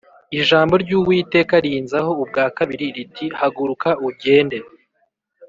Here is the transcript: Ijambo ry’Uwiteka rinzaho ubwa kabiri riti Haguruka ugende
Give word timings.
Ijambo 0.39 0.73
ry’Uwiteka 0.83 1.53
rinzaho 1.65 2.11
ubwa 2.23 2.43
kabiri 2.57 2.85
riti 2.95 3.25
Haguruka 3.39 3.89
ugende 4.09 4.57